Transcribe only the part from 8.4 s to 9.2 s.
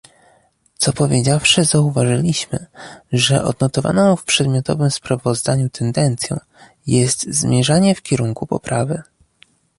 poprawy